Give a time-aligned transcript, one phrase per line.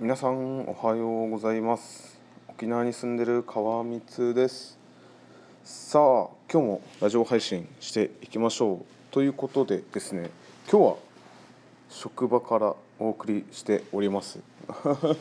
[0.00, 2.18] 皆さんおはようございます。
[2.48, 4.76] 沖縄に住んでる川光です。
[5.62, 8.84] さあ今日もラジオ配信していきましょう。
[9.12, 10.30] ということでですね
[10.68, 10.96] 今日は
[11.88, 14.40] 職場からお送りしております。
[14.66, 15.14] 今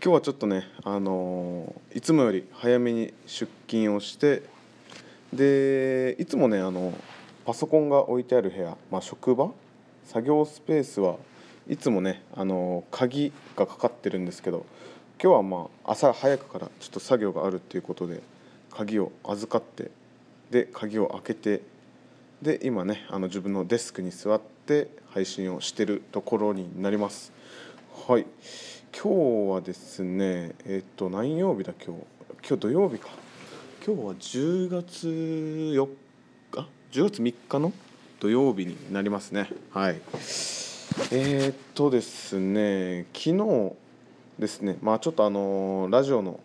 [0.00, 4.44] 日はちょっとねあのーいつもより早めに出勤をして
[5.32, 6.94] でいつもねあの
[7.44, 9.50] パソコンが置いてある部屋、まあ、職場
[10.04, 11.16] 作業スペースは
[11.68, 14.64] いつもねあの鍵がかかってるんですけど
[15.22, 18.22] 今日はまあ朝早くからちょっと作業があるっていうことで
[18.70, 19.90] 鍵を預かって
[20.50, 21.62] で鍵を開けて
[22.42, 27.32] で今ねあの自分のデスクに座って配信をしてるところになります。
[28.06, 28.26] はい。
[28.92, 32.02] 今日はですねえっと何曜日だ今日？
[32.46, 33.08] 今日土曜日か。
[33.84, 35.88] 今日は10月4
[36.52, 37.72] 日？10月3日の
[38.20, 39.48] 土曜日になりますね。
[39.70, 40.00] はい。
[41.10, 43.72] えー、っとですね昨日
[44.38, 46.40] ですねまあちょっとあのラジオの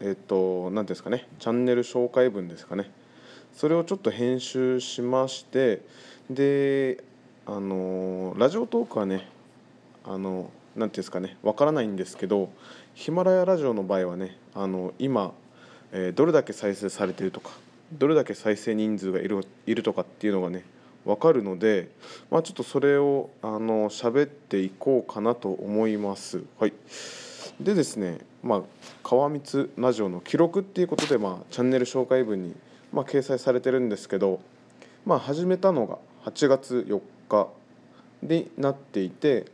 [0.00, 2.90] えーっと何ていうんですかねチャンネル紹介文ですかね。
[3.54, 5.82] それをちょっと編集しまして
[6.28, 7.02] で
[7.46, 9.28] あのラジオトークはね
[10.04, 12.50] あのなんていうんですかねわからないんですけど
[12.94, 15.32] ヒマラヤラジオの場合はねあの今、
[15.92, 17.50] えーどれだけ再生されてるとか
[17.92, 20.64] どれだけ再生人数がいるいるとかっていうのがね
[21.04, 21.90] 分かるので、
[22.30, 26.42] まあ、ちょっとそれをあの喋っていこうかなと思います。
[26.58, 26.72] はい、
[27.60, 28.62] でですね、まあ、
[29.02, 32.54] 川光ラジオの記録っていうことで、まあ、チャンネル紹介文に、
[32.92, 34.40] まあ、掲載されてるんですけど、
[35.04, 37.48] まあ、始めたのが8月4日
[38.22, 39.46] になっていて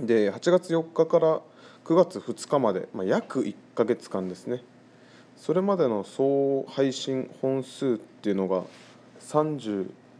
[0.00, 1.40] で8月4日から
[1.84, 4.62] 9月2日まで、まあ、約1ヶ月間ですね
[5.36, 8.64] それまでの総配信本数っていうのが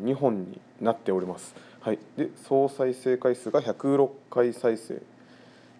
[0.03, 1.55] 2本になっております。
[1.81, 5.01] はい、で総再生回数が106回再生。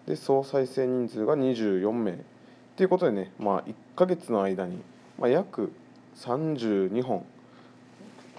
[0.07, 2.19] で総再生人数が24名。
[2.75, 4.79] ということでね、まあ、1ヶ月の間に、
[5.19, 5.71] まあ、約
[6.15, 7.25] 32本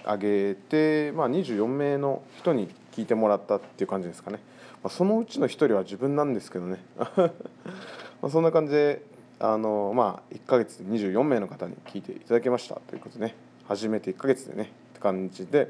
[0.03, 4.39] 上げて、まあ、24名の人に聞いてもらったっていう感じですかね、
[4.83, 6.83] まあ、そのうちの1人は自分なんですけどね。
[8.21, 9.03] まそんな感じで
[9.39, 12.81] あの、まあ、1ヶ月で24名の方に聞いていただきました。
[12.87, 13.35] ということでね
[13.67, 14.71] 初めて1ヶ月でね
[15.01, 15.69] 感じで。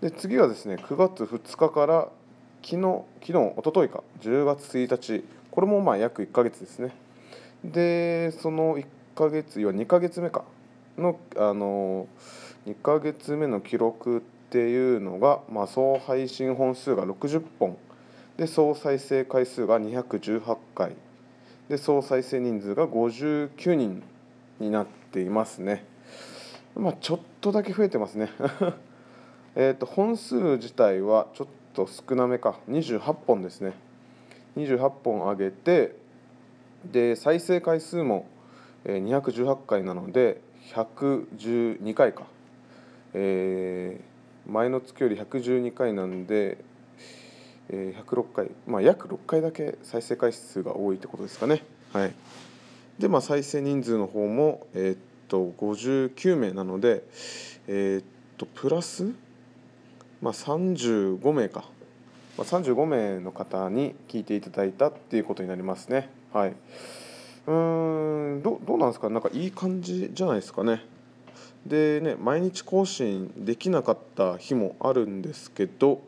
[0.00, 2.08] で次はですね9月2日から
[2.62, 5.24] 昨日昨日一昨日か10月1日。
[5.50, 6.94] これもまあ約1ヶ月ですね。
[7.64, 10.44] でその1ヶ月要は2ヶ月目か。
[10.98, 12.06] のあの
[12.66, 14.20] 2ヶ月目の記録っ
[14.50, 17.76] ていうのが、まあ、総配信本数が60本。
[18.36, 20.96] で総再生回数が218回。
[21.68, 24.02] で総再生人数が59人
[24.60, 25.84] になっていますね。
[26.76, 28.30] まあちょっとだけ増えてますね。
[29.54, 32.58] えと本数自体はちょっと少なめか。
[32.68, 33.74] 28本ですね。
[34.56, 35.96] 28本上げて
[36.84, 38.26] で再生回数も
[38.84, 40.40] 218回なので
[40.74, 42.24] 112回か、
[43.14, 44.14] えー
[44.46, 46.58] 前の月より112回なんで、
[47.70, 48.50] えー106回。
[48.66, 51.62] まあ約6回だけ再生回数が多いってことですかね。
[51.94, 52.12] はい。
[52.98, 57.04] でまあ再生人数の方もえーと59名なので
[57.68, 58.04] えっ
[58.36, 59.12] とプラス？
[60.20, 61.64] まあ35名か。
[62.36, 66.10] まあ、35名の方に聞いていただいたっていうことになりますね。
[66.32, 66.54] はい、
[67.46, 69.08] うんどどうなんですか？
[69.08, 70.84] なんかいい感じじゃないですかね。
[71.64, 76.02] でね毎日更新できなかった日もあるんですけど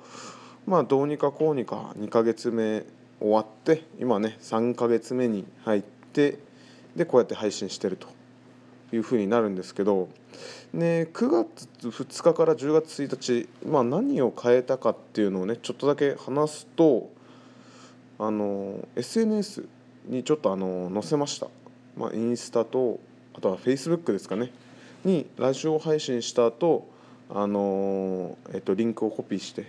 [0.66, 2.84] まあどうにかこうにか2ヶ月目
[3.20, 6.40] 終わって今ね3ヶ月目に入って
[6.96, 8.08] でこうやって配信してると。
[8.92, 10.08] いうふうになるんですけど、
[10.72, 17.10] ね、9月2日から10月1日、まあ、何を変えたかっていうのをねちょっとだけ話すと
[18.18, 19.66] あの SNS
[20.06, 21.48] にちょっとあの載せました、
[21.96, 23.00] まあ、インスタと
[23.34, 24.50] あとは Facebook ですかね。
[25.04, 26.88] にラジオ配信した後
[27.28, 29.66] あのえっとリンクをコピーして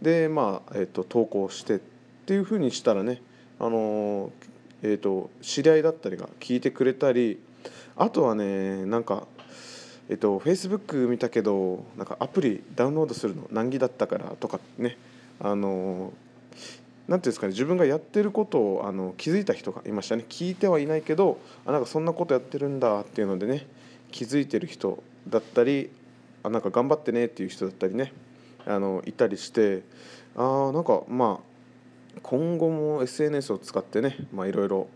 [0.00, 1.80] でまあえっと投稿してっ
[2.26, 3.20] ていうふうにしたらね
[3.58, 4.30] あの
[4.82, 7.38] えっと知り合いだったりが聞いてくれたり
[7.96, 9.26] あとはねなんか
[10.08, 14.96] えっと Facebook 見たけどなんかアプリダウンロードするの難儀だったからとかね
[15.40, 16.12] あの
[17.08, 20.24] なんていうんですかね自分がやってることをあの気づいた人がいましたね。
[20.28, 23.66] 聞いてはいないけどあなんかそんなことやってるんだっていうのでね
[24.12, 25.90] 気づいてる人だったり
[26.42, 28.12] あなんか頑張ってねっていう人だったりね
[28.66, 29.82] あのいたりして
[30.36, 34.88] あーなんかまあ今後も SNS を使ってねいろいろ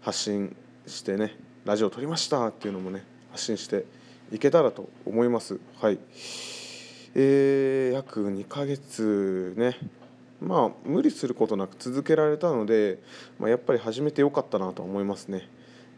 [0.00, 0.56] 発信
[0.86, 3.84] してねラジオ撮りましたっていうのもね発信して
[4.32, 5.58] いけたらと思います。
[5.80, 5.98] はい。
[7.14, 9.76] えー、約2ヶ月ね。
[10.40, 12.98] まあ無理することなく続けられたので、
[13.38, 15.48] まあ、やっぱり始めてよかったなと思いますね。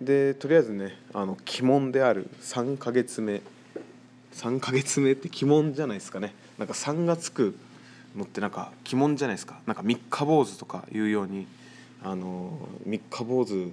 [0.00, 3.42] でとりあえずねあの鬼門である3ヶ月目。
[4.32, 6.34] 3ヶ月目って鬼門じゃないですかね。
[6.58, 7.56] なんか3がつく
[8.14, 9.60] のってなんか鬼門じゃないですか。
[9.66, 11.46] なんか三日坊主とかいうように
[12.02, 13.72] あの三日坊主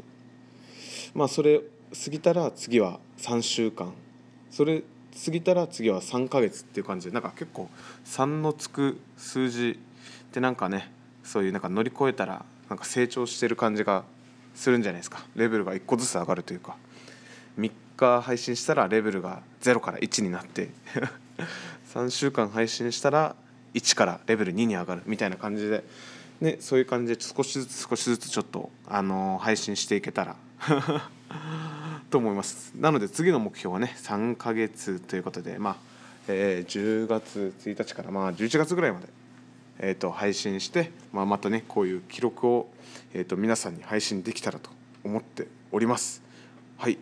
[1.13, 3.93] まあそれ過ぎたら次は3週間。
[4.49, 4.83] それ
[5.25, 7.07] 過ぎたら次は3ヶ月っていう感じ。
[7.07, 7.69] でなんか結構
[8.05, 9.75] 3のつく数字っ
[10.31, 10.91] てなんかね
[11.23, 14.03] そういうなんか乗り越えたらなんか成長してる感じが
[14.55, 15.23] するんじゃないですか。
[15.35, 16.75] レベルが1個ずつ上がるというか。
[17.59, 20.69] 3日配信したらレベルが0から1になって。
[21.93, 23.35] 3週間配信したら
[23.75, 25.83] 1からレベル2に上がるみたいな感じで、
[26.41, 30.35] ね、そういう感じで少しずつ少しずつちょっと、あの配信していけたら
[32.09, 32.73] と思います。
[32.75, 35.75] なので次の目標はね3ヶ月ということでまあ、
[36.27, 39.07] えー、10月1日からまあ11月ぐらいまで、
[39.79, 42.69] えー、と配信して、まあ、またねこういう記録を、
[43.13, 44.69] えー、と皆さんに配信できたらと
[45.03, 46.21] 思っております。
[46.77, 46.97] はい。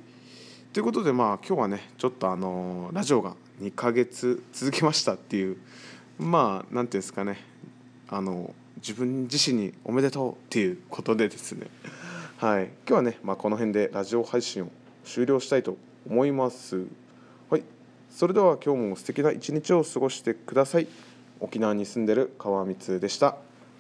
[0.74, 5.58] ということでまあ今日はねちょっとあのラジオが2ヶ月続きましたっていう
[6.18, 7.44] まあ何ていうんですかね
[8.08, 11.68] あの自分自身におめでとうっていうことでですね
[12.42, 12.70] はい。
[12.70, 14.72] 今日はね、まあ、この辺でラジオ配信を
[15.06, 15.78] 終了したいと
[16.10, 16.88] 思います。
[17.52, 17.64] はい。
[18.10, 20.88] それでは今日も素敵な一日を過ごしてください。
[21.40, 23.36] 沖縄に住んでる川光でした。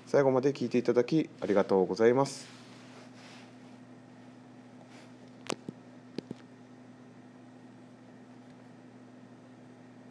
[0.06, 2.61] 最後まで聞いていただきありがとうございます。